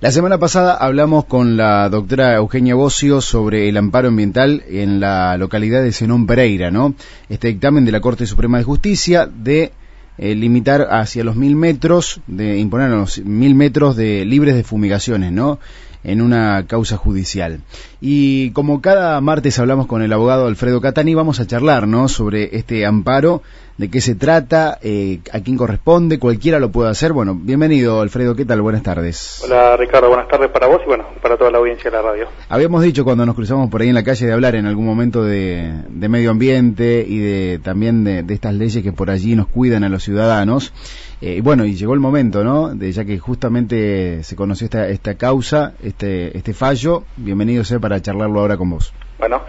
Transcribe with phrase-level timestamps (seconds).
[0.00, 5.36] La semana pasada hablamos con la doctora Eugenia Bocio sobre el amparo ambiental en la
[5.36, 6.94] localidad de Zenón Pereira, ¿no?
[7.28, 9.72] Este dictamen de la Corte Suprema de Justicia de
[10.16, 15.32] eh, limitar hacia los mil metros, de imponer los mil metros de libres de fumigaciones,
[15.32, 15.58] ¿no?
[16.02, 17.60] en una causa judicial.
[18.00, 22.08] Y como cada martes hablamos con el abogado Alfredo Catani, vamos a charlar ¿no?
[22.08, 23.42] sobre este amparo,
[23.80, 27.14] de qué se trata, eh, a quién corresponde, cualquiera lo puede hacer.
[27.14, 28.60] Bueno, bienvenido Alfredo, ¿qué tal?
[28.60, 29.40] Buenas tardes.
[29.42, 32.28] Hola Ricardo, buenas tardes para vos y bueno, para toda la audiencia de la radio.
[32.50, 35.24] Habíamos dicho cuando nos cruzamos por ahí en la calle de hablar en algún momento
[35.24, 39.82] de, medio ambiente y de también de, de estas leyes que por allí nos cuidan
[39.82, 40.74] a los ciudadanos.
[41.22, 42.74] Eh, bueno, y llegó el momento, ¿no?
[42.74, 48.02] De, ya que justamente se conoció esta, esta causa, este, este fallo, bienvenido sea para
[48.02, 48.92] charlarlo ahora con vos.
[49.18, 49.42] Bueno,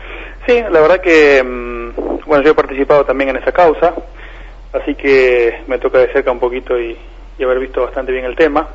[0.48, 3.94] sí, la verdad que, mm, bueno, yo he participado también en esa causa,
[4.74, 6.98] así que me toca de cerca un poquito y,
[7.42, 8.68] haber visto bastante bien el tema.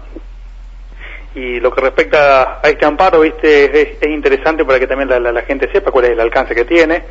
[1.37, 5.43] Y lo que respecta a este amparo, viste, es, interesante para que también la, la,
[5.43, 7.05] gente sepa cuál es el alcance que tiene,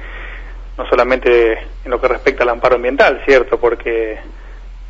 [0.77, 1.53] no solamente
[1.85, 3.57] en lo que respecta al amparo ambiental, ¿cierto?
[3.57, 4.19] Porque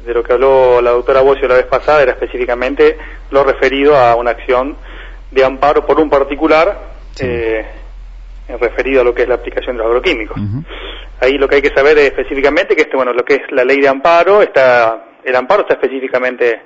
[0.05, 2.97] de lo que habló la doctora Bocio la vez pasada era específicamente
[3.31, 4.75] lo referido a una acción
[5.31, 6.80] de amparo por un particular
[7.19, 7.65] eh,
[8.47, 10.38] referido a lo que es la aplicación de los agroquímicos.
[11.19, 13.63] Ahí lo que hay que saber es específicamente que este, bueno, lo que es la
[13.63, 16.61] ley de amparo está, el amparo está específicamente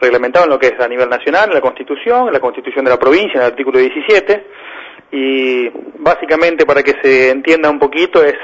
[0.00, 2.90] reglamentado en lo que es a nivel nacional, en la Constitución, en la Constitución de
[2.90, 4.46] la provincia, en el artículo 17,
[5.12, 8.34] y básicamente para que se entienda un poquito es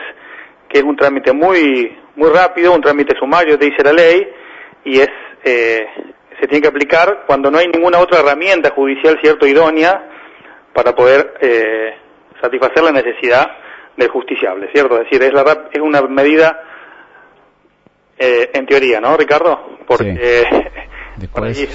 [0.69, 4.29] que es un trámite muy muy rápido, un trámite sumario, te dice la ley,
[4.85, 5.11] y es
[5.45, 5.87] eh,
[6.41, 10.09] se tiene que aplicar cuando no hay ninguna otra herramienta judicial cierto idónea
[10.73, 11.95] para poder eh,
[12.41, 13.51] satisfacer la necesidad
[13.97, 16.63] del justiciable, cierto, es decir, es, la, es una medida
[18.19, 19.79] eh, en teoría, ¿no, Ricardo?
[19.87, 20.45] Porque
[21.41, 21.69] hay,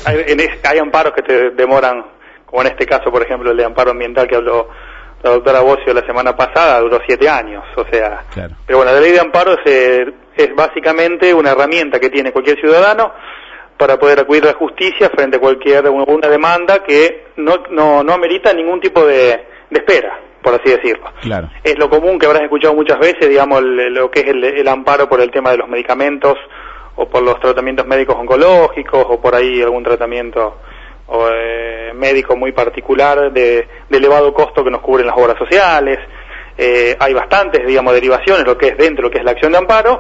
[0.64, 2.06] hay amparos que te demoran,
[2.46, 4.70] como en este caso, por ejemplo, el de amparo ambiental que habló
[5.26, 9.12] la doctora Bocio la semana pasada duró siete años, o sea, pero bueno, la ley
[9.12, 10.06] de amparo es, eh,
[10.38, 13.12] es, básicamente una herramienta que tiene cualquier ciudadano
[13.76, 18.14] para poder acudir a la justicia frente a cualquier una demanda que no, no, no
[18.14, 21.12] amerita ningún tipo de, espera, por así decirlo.
[21.22, 21.50] Claro.
[21.64, 25.20] Es lo común que habrás escuchado muchas veces, digamos, lo que es el, amparo por
[25.20, 26.36] el tema de los medicamentos
[26.96, 30.60] o por los tratamientos médicos oncológicos o por ahí algún tratamiento
[31.08, 35.98] o, eh, médico muy particular de, elevado costo que nos cubren las obras sociales.
[36.56, 39.58] Eh, hay bastantes, digamos, derivaciones, lo que es dentro, lo que es la acción de
[39.58, 40.00] amparo,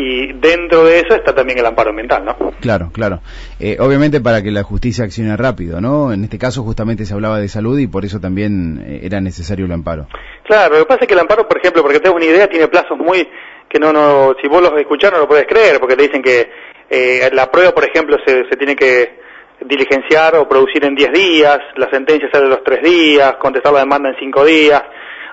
[0.00, 2.36] y dentro de eso está también el amparo ambiental, ¿no?
[2.60, 3.20] Claro, claro.
[3.58, 6.12] Eh, obviamente para que la justicia accione rápido, ¿no?
[6.12, 9.66] En este caso justamente se hablaba de salud y por eso también eh, era necesario
[9.66, 10.06] el amparo.
[10.44, 12.68] Claro, lo que pasa es que el amparo, por ejemplo, porque tengo una idea, tiene
[12.68, 13.28] plazos muy
[13.68, 16.48] que no, no, si vos los escuchás no lo puedes creer, porque te dicen que
[16.88, 19.18] eh, la prueba, por ejemplo, se, se tiene que
[19.66, 23.80] diligenciar o producir en 10 días, la sentencia sale a los 3 días, contestar la
[23.80, 24.80] demanda en 5 días,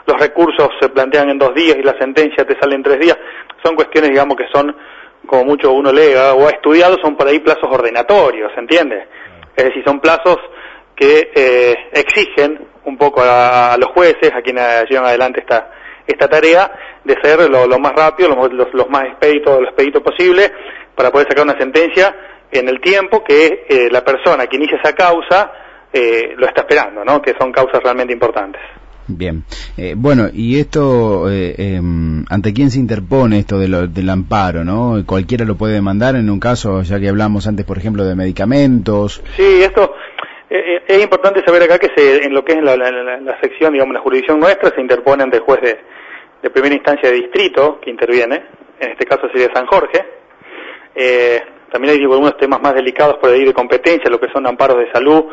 [0.06, 3.18] los recursos se plantean en 2 días y la sentencia te sale en 3 días.
[3.64, 4.76] Son cuestiones, digamos, que son,
[5.26, 9.08] como mucho uno lega o ha estudiado, son por ahí plazos ordenatorios, ¿se entiende?
[9.56, 10.38] Es decir, son plazos
[10.96, 15.72] que eh, exigen un poco a, los jueces, a quienes llevan adelante esta,
[16.06, 16.72] esta tarea,
[17.04, 20.52] de ser lo, más rápido, lo, los más expedito, lo expedito posible,
[20.96, 22.16] para poder sacar una sentencia
[22.52, 25.52] en el tiempo que eh, la persona que inicia esa causa
[25.92, 27.22] eh, lo está esperando, ¿no?
[27.22, 28.62] Que son causas realmente importantes.
[29.08, 29.44] Bien.
[29.78, 35.04] Eh, bueno, y esto, em, ¿ante quién se interpone esto del amparo, no?
[35.06, 39.22] Cualquiera lo puede demandar en un caso, ya que hablamos antes, por ejemplo, de medicamentos.
[39.36, 39.94] Sí, esto
[40.50, 42.76] es importante saber acá que se, en lo que es la,
[43.42, 45.80] sección, digamos, la jurisdicción nuestra, se interpone ante juez de,
[46.42, 48.44] de primera instancia de distrito que interviene,
[48.80, 50.06] en este caso sería San Jorge.
[50.96, 51.42] Eh,
[51.72, 54.92] también hay algunos temas más delicados por ahí de competencia, lo que son amparos de
[54.92, 55.26] salud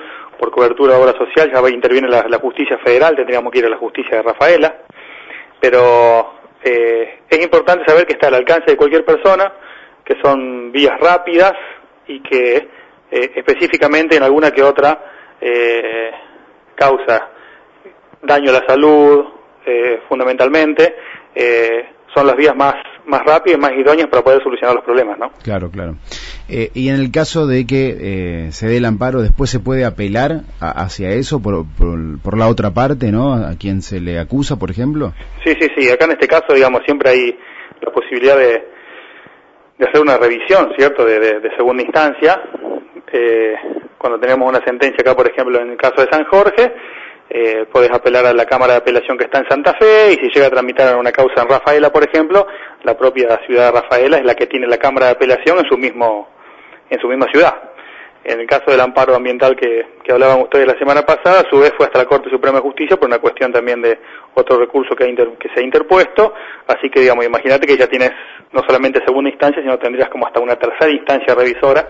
[0.42, 3.76] por cobertura de obra social, ya interviene la, justicia federal, tendríamos que ir a la
[3.76, 4.76] justicia de Rafaela,
[5.60, 9.52] pero eh, es importante saber que está al alcance de cualquier persona,
[10.04, 11.52] que son vías rápidas
[12.08, 16.10] y que eh, específicamente en alguna que otra eh,
[16.74, 17.28] causa
[18.20, 19.24] daño a la salud,
[20.08, 20.96] fundamentalmente,
[22.14, 22.74] son las vías más
[23.06, 25.30] más rápidas y más idóneas para poder solucionar los problemas, ¿no?
[25.42, 25.96] Claro, claro.
[26.48, 29.84] Eh, y en el caso de que eh, se dé el amparo, después se puede
[29.84, 33.34] apelar hacia eso por, por, la otra parte, ¿no?
[33.34, 35.12] A quien se le acusa, por ejemplo.
[35.44, 35.90] Sí, sí, sí.
[35.90, 37.38] Acá en este caso, digamos, siempre hay
[37.80, 38.64] la posibilidad de,
[39.78, 41.04] de hacer una revisión, ¿cierto?
[41.04, 42.40] De, de, segunda instancia.
[43.12, 43.54] Eh,
[43.98, 46.72] cuando tenemos una sentencia acá, por ejemplo, en el caso de San Jorge,
[47.34, 50.28] eh, puedes apelar a la Cámara de Apelación que está en Santa Fe y si
[50.28, 52.46] llega a tramitar una causa en Rafaela, por ejemplo,
[52.84, 55.78] la propia ciudad de Rafaela es la que tiene la Cámara de Apelación en su
[55.78, 56.28] mismo
[56.90, 57.54] en su misma ciudad.
[58.22, 61.72] En el caso del amparo ambiental que, hablaban ustedes la semana pasada, a su vez
[61.74, 63.98] fue hasta la Corte Suprema de Justicia por una cuestión también de
[64.34, 65.06] otro recurso que,
[65.40, 66.34] que se ha interpuesto,
[66.66, 68.10] así que digamos, imagínate que ya tienes
[68.52, 71.88] no solamente segunda instancia, sino tendrías como hasta una tercera instancia revisora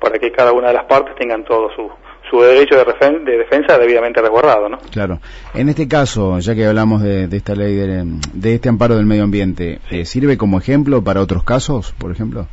[0.00, 1.92] para que cada una de las partes tengan todo su,
[2.30, 4.78] su derecho de, de, defensa debidamente resguardado, ¿no?
[4.92, 5.18] Claro.
[5.54, 9.80] En este caso, ya que hablamos de, esta ley, de, este amparo del medio ambiente,
[9.90, 12.46] eh, ¿sirve como ejemplo para otros casos, por ejemplo?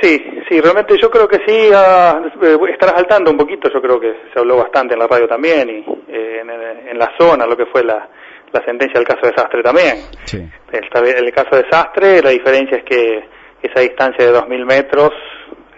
[0.00, 0.18] Sí,
[0.48, 4.38] sí, realmente yo creo que sí, uh, estará saltando un poquito, yo creo que se
[4.38, 8.08] habló bastante en la radio también y eh, en, la zona, lo que fue la,
[8.50, 9.96] la sentencia del caso de Sastre también.
[10.24, 10.38] Sí.
[10.72, 13.24] El, el caso de Sastre, la diferencia es que
[13.62, 15.10] esa distancia de 2.000 metros,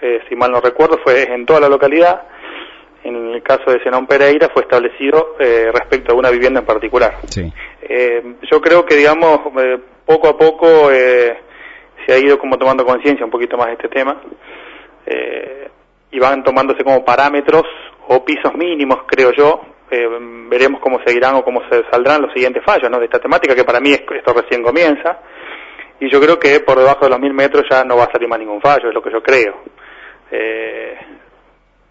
[0.01, 2.23] eh, si mal no recuerdo, fue en toda la localidad.
[3.05, 7.17] En el caso de Zenón Pereira fue establecido eh, respecto a una vivienda en particular.
[7.29, 7.53] Sí.
[7.83, 11.37] Eh, yo creo que, digamos, eh, poco a poco eh,
[12.07, 14.21] se ha ido como tomando conciencia un poquito más de este tema
[15.07, 15.69] eh,
[16.11, 17.65] y van tomándose como parámetros
[18.09, 19.61] o pisos mínimos, creo yo.
[20.49, 22.99] Veremos cómo seguirán o cómo se saldrán los siguientes fallos ¿no?
[22.99, 25.21] de esta temática, que para mí esto recién comienza.
[26.01, 28.27] Y yo creo que por debajo de los mil metros ya no va a salir
[28.27, 29.61] más ningún fallo, es lo que yo creo.
[30.31, 30.97] Eh,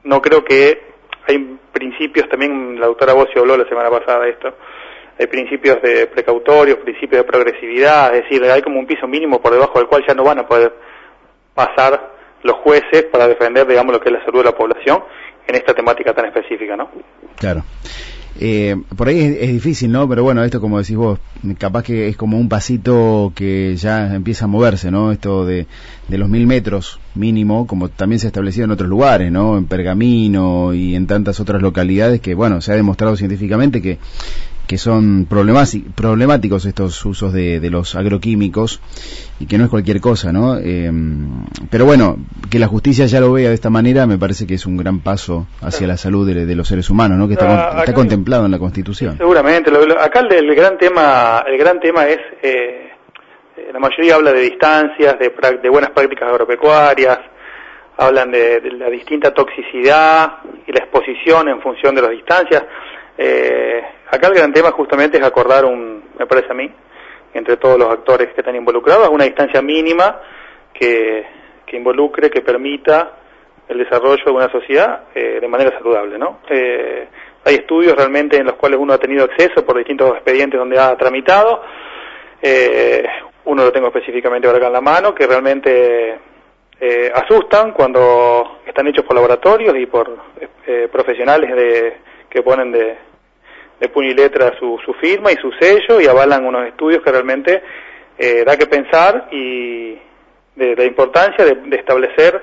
[0.04, 0.91] no creo que
[1.31, 4.54] hay principios, también la doctora Bocio habló la semana pasada de esto,
[5.19, 9.54] hay principios de precautorios, principios de progresividad, es decir, hay como un piso mínimo por
[9.54, 10.74] debajo del cual ya no van a poder
[11.54, 12.12] pasar
[12.44, 15.04] los jueces para defender, digamos, lo que es la salud de la población
[15.48, 16.89] en esta temática tan específica, ¿no?
[17.38, 17.62] Claro.
[18.44, 20.10] Eh, por ahí es, difícil, ¿no?
[20.10, 21.20] Pero bueno, esto como decís vos,
[21.60, 25.12] capaz que es como un pasito que ya empieza a moverse, ¿no?
[25.12, 25.68] Esto de,
[26.08, 29.60] de los mil metros mínimo, como también se ha establecido en otros lugares, ¿no?
[29.60, 34.00] En Pergamino y en tantas otras localidades que, bueno, se ha demostrado científicamente que
[34.68, 38.80] que son problemáticos estos usos de, los agroquímicos
[39.40, 40.58] y que no es cualquier cosa, ¿no?
[40.58, 42.18] Em, pero bueno,
[42.50, 45.00] que la justicia ya lo vea de esta manera me parece que es un gran
[45.00, 47.28] paso hacia la salud de, los seres humanos, ¿no?
[47.28, 49.18] Que está, ah, contemplado en la Constitución.
[49.18, 49.72] Seguramente.
[50.00, 52.92] acá el, gran tema, el gran tema es eh,
[53.74, 57.19] la mayoría habla de distancias, de, de buenas prácticas agropecuarias,
[57.98, 62.64] hablan de, de, la distinta toxicidad y la exposición en función de las distancias.
[63.23, 66.71] Eh, acá el gran tema justamente es acordar un, me parece a mí,
[67.35, 70.19] entre todos los actores que están involucrados, una distancia mínima
[70.73, 71.27] que,
[71.73, 73.19] involucre, que permita
[73.69, 76.39] el desarrollo de una sociedad eh, de manera saludable, ¿no?
[76.50, 77.07] Eh,
[77.45, 80.97] hay estudios realmente en los cuales uno ha tenido acceso por distintos expedientes donde ha
[80.97, 81.62] tramitado.
[82.41, 83.06] Eh,
[83.45, 86.18] uno lo tengo específicamente ahora acá en la mano, que realmente
[86.79, 90.09] eh, asustan cuando están hechos por laboratorios y por
[90.91, 91.97] profesionales de,
[92.29, 92.97] que ponen de,
[93.81, 97.12] de puño y letra su, su firma y su sello y avalan unos estudios que
[97.12, 97.63] realmente
[98.18, 99.98] eh, da que pensar y
[100.56, 102.39] de la importancia de, establecer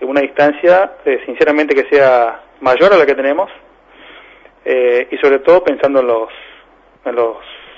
[0.00, 3.50] una distancia eh, sinceramente que sea mayor a la que tenemos
[4.64, 6.28] eh, y sobre todo pensando en los
[7.04, 7.36] en los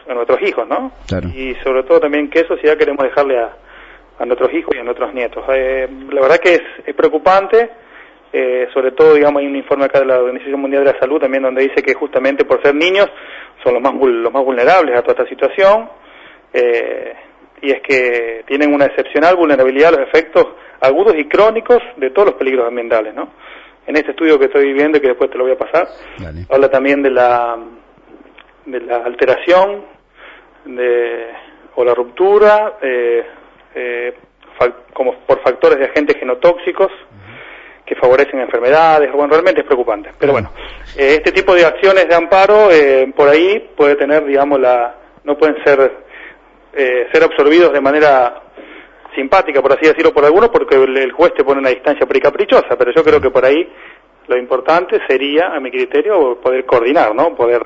[0.08, 0.90] en nuestros hijos no
[1.34, 3.56] y sobre todo también qué sociedad queremos dejarle a,
[4.18, 5.44] a nuestros hijos y a nuestros nietos.
[5.50, 7.70] Eh, la verdad que es, es preocupante
[8.38, 11.18] eh, sobre todo, digamos, hay un informe acá de la Organización Mundial de la Salud
[11.18, 13.08] también donde dice que justamente por ser niños
[13.64, 15.88] son los más, los más vulnerables a toda esta situación.
[16.52, 17.14] Eh,
[17.62, 20.48] y es que tienen una excepcional vulnerabilidad a los efectos
[20.82, 23.30] agudos y crónicos de todos los peligros ambientales, ¿no?
[23.86, 25.88] En este estudio que estoy viviendo y que después te lo voy a pasar,
[26.50, 27.56] habla también de la,
[28.66, 29.82] de la alteración
[30.66, 31.28] de,
[31.74, 33.24] o la ruptura eh,
[33.74, 34.14] eh
[34.92, 36.90] como por factores de agentes genotóxicos
[37.86, 40.10] que favorecen enfermedades, bueno, realmente es preocupante.
[40.18, 40.50] Pero bueno,
[40.96, 45.38] eh, este tipo de acciones de amparo eh, por ahí puede tener, digamos, la, no
[45.38, 45.92] pueden ser,
[46.74, 48.42] eh, ser absorbidos de manera
[49.14, 52.92] simpática, por así decirlo, por algunos, porque el, juez te pone una distancia precaprichosa, pero
[52.92, 53.66] yo creo que por ahí
[54.26, 57.36] lo importante sería, a mi criterio, poder coordinar, ¿no?
[57.36, 57.62] Poder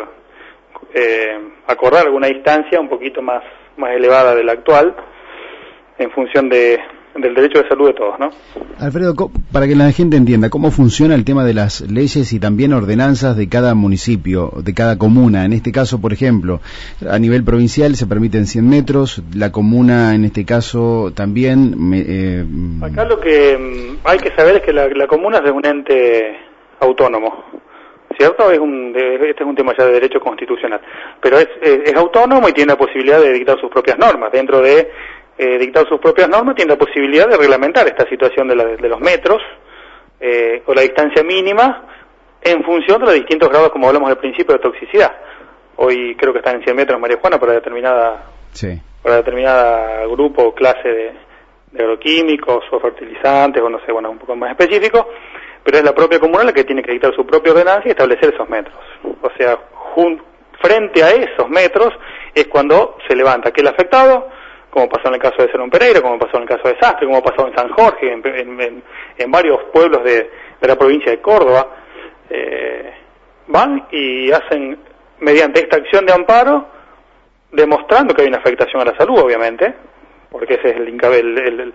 [1.66, 3.42] acordar alguna distancia un poquito más,
[3.78, 4.94] más elevada de la actual,
[5.98, 6.78] en función de,
[7.14, 8.30] del derecho de salud de todos, ¿no?
[8.78, 9.14] Alfredo,
[9.52, 13.36] para que la gente entienda, ¿cómo funciona el tema de las leyes y también ordenanzas
[13.36, 15.44] de cada municipio, de cada comuna?
[15.44, 16.60] En este caso, por ejemplo,
[17.08, 21.74] a nivel provincial se permiten 100 metros, la comuna en este caso también...
[21.94, 22.44] eh...
[22.82, 26.38] Acá lo que mm, hay que saber es que la, comuna es de un ente
[26.80, 27.44] autónomo.
[28.16, 28.50] ¿cierto?
[28.50, 30.80] Es un, este es un tema ya de derecho constitucional,
[31.22, 34.90] pero es, es, autónomo y tiene la posibilidad de dictar sus propias normas dentro de
[35.42, 39.00] eh, dictar sus propias normas, tiene la posibilidad de reglamentar esta situación de, de los
[39.00, 39.40] metros
[40.20, 41.86] eh, o la distancia mínima
[42.42, 45.10] en función de los distintos grados, como hablamos al principio, de toxicidad.
[45.76, 48.22] Hoy creo que están en 100 metros marihuana para determinada,
[49.02, 51.12] para determinada grupo o clase de,
[51.82, 55.08] agroquímicos o fertilizantes o no sé, bueno, un poco más específico.
[55.64, 58.34] pero es la propia comuna la que tiene que dictar su propia ordenanza y establecer
[58.34, 58.76] esos metros.
[59.22, 59.58] O sea,
[60.60, 61.94] frente a esos metros
[62.34, 64.28] es cuando se levanta aquel afectado,
[64.70, 67.06] como pasó en el caso de Cerón Pereira, como pasó en el caso de Sastre,
[67.06, 71.66] como pasó en San Jorge, en, varios pueblos de, la provincia de Córdoba,
[72.30, 72.92] eh,
[73.48, 74.78] van y hacen,
[75.18, 76.68] mediante esta acción de amparo,
[77.50, 79.74] demostrando que hay una afectación a la salud, obviamente,
[80.30, 81.74] porque ese es el,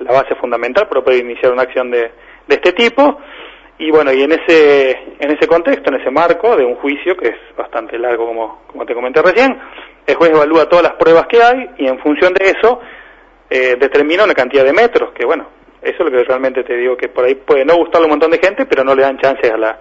[0.00, 2.10] la base fundamental para poder iniciar una acción de,
[2.46, 3.18] de este tipo,
[3.78, 7.28] y bueno, y en ese, en ese contexto, en ese marco de un juicio que
[7.28, 9.58] es bastante largo, como, como te comenté recién,
[10.06, 12.80] el juez evalúa todas las pruebas que hay y en función de eso
[13.50, 15.48] eh, determina una cantidad de metros, que bueno,
[15.82, 18.30] eso es lo que realmente te digo, que por ahí puede no gustarle un montón
[18.30, 19.78] de gente, pero no le dan chances a la,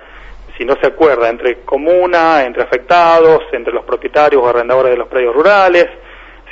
[0.57, 5.07] si no se acuerda, entre comuna, entre afectados, entre los propietarios o arrendadores de los
[5.07, 5.87] predios rurales,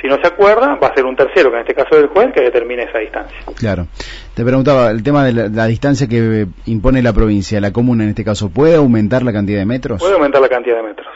[0.02, 2.08] si no se acuerda, va a ser un tercero, que en este caso es el
[2.08, 3.38] juez, que determine esa distancia.
[3.56, 3.86] Claro.
[4.34, 8.24] Te preguntaba, el tema de la, distancia que impone la provincia, la comuna en este
[8.24, 10.00] caso, ¿puede aumentar la cantidad de metros?
[10.00, 11.06] Puede aumentar la cantidad de metros.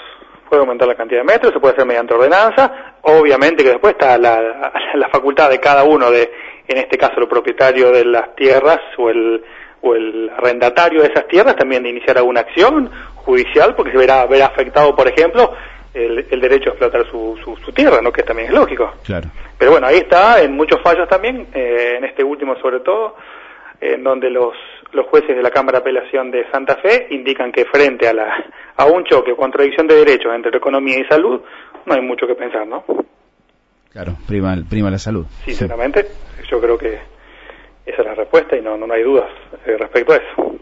[0.48, 2.94] Puede aumentar la cantidad de metros, se puede hacer mediante ordenanza.
[3.02, 6.30] Obviamente que después está la, la facultad de cada uno de,
[6.68, 9.44] en este caso, el propietario de las tierras o el,
[9.80, 14.26] o el arrendatario de esas tierras también de iniciar alguna acción judicial porque se verá,
[14.26, 15.52] verá afectado, por ejemplo,
[15.94, 18.12] el, derecho a explotar su, su, tierra, ¿no?
[18.12, 18.92] que también es lógico.
[19.04, 19.28] Claro.
[19.58, 23.16] Pero bueno, ahí está, en muchos fallos también, eh, en este último sobre todo,
[23.80, 24.54] en donde los,
[24.92, 28.32] los jueces de la Cámara de Apelación de Santa Fe indican que frente a, la,
[28.76, 31.40] a un choque o contradicción de derechos entre economía y salud,
[31.84, 32.84] no hay mucho que pensar, ¿no?
[33.92, 35.24] Claro, prima, prima la salud.
[35.44, 36.06] Sinceramente,
[36.50, 36.98] yo creo que
[37.86, 39.30] esa es la respuesta y no, no hay dudas
[39.64, 40.58] eh, respecto a eso.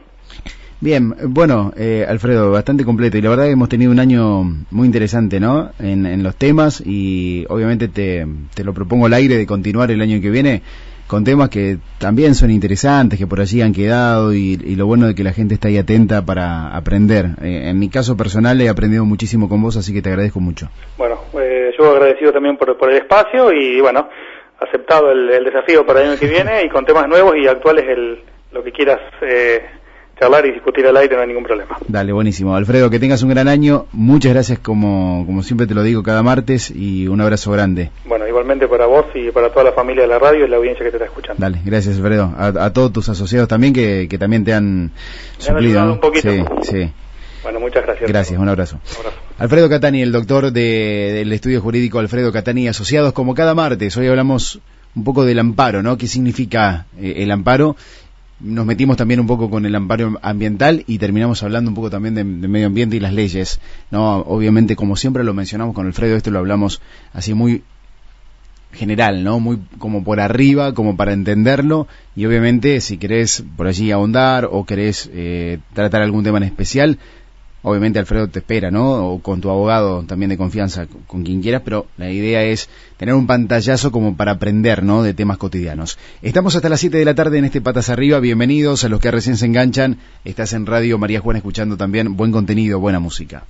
[0.81, 4.87] Bien, bueno, eh, Alfredo, bastante completo y la verdad que hemos tenido un año muy
[4.87, 5.71] interesante, ¿no?
[5.79, 10.21] En, los temas y obviamente te, te, lo propongo al aire de continuar el año
[10.21, 10.63] que viene
[11.15, 15.15] con temas que también son interesantes, que por allí han quedado y, lo bueno de
[15.15, 17.27] que la gente está ahí atenta para aprender.
[17.41, 20.71] Eh, en mi caso personal he aprendido muchísimo con vos, así que te agradezco mucho.
[20.99, 24.09] Bueno, eh, yo agradecido también por, por, el espacio y bueno,
[24.59, 28.19] aceptado el, desafío para el año que viene y con temas nuevos y actuales el,
[28.51, 28.99] lo que quieras.
[29.23, 29.65] Eh,
[30.19, 31.77] charlar y discutir al aire no hay ningún problema.
[31.89, 32.55] Dale, buenísimo.
[32.57, 33.87] Alfredo, que tengas un gran año.
[33.93, 37.91] Muchas gracias como, como siempre te lo digo cada martes y un abrazo grande.
[38.07, 40.85] Bueno, igualmente para vos y para toda la familia de la radio y la audiencia
[40.85, 41.41] que te está escuchando.
[41.41, 42.33] Dale, gracias Alfredo.
[42.37, 44.93] A, todos tus asociados también que, que también te han
[45.39, 45.93] suplido.
[45.93, 46.31] un poquito.
[46.31, 46.93] Sí, sí.
[47.43, 48.09] Bueno, muchas gracias.
[48.09, 48.81] Gracias, un abrazo.
[49.39, 53.95] Alfredo Catani, el doctor del estudio jurídico Alfredo Catani Asociados, como cada martes.
[53.99, 54.61] Hoy hablamos
[54.97, 55.99] un poco del amparo, ¿no?
[55.99, 57.77] ¿Qué significa eh, el amparo?
[58.45, 62.15] Nos metimos también un poco con el amparo ambiental y terminamos hablando un poco también
[62.15, 63.61] de, medio ambiente y las leyes.
[63.91, 66.83] No, obviamente, como siempre lo mencionamos con Alfredo, esto lo hablamos
[67.13, 67.63] así muy
[68.73, 69.41] general, ¿no?
[69.41, 71.89] Muy como por arriba, como para entenderlo.
[72.15, 76.99] Y obviamente, si querés por allí ahondar o querés eh, tratar algún tema en especial,
[77.65, 79.09] obviamente Alfredo te espera, ¿no?
[79.09, 82.69] O con tu abogado también de confianza, con quien quieras, pero la idea es
[82.99, 85.03] tener un pantallazo como para aprender, ¿no?
[85.03, 85.99] De temas cotidianos.
[86.23, 88.21] Estamos hasta las 7 de la tarde en este Patas Arriba.
[88.21, 89.99] Bienvenidos a los que recién se enganchan.
[90.25, 93.45] Estás en Radio María Juana escuchando también buen contenido, buena música.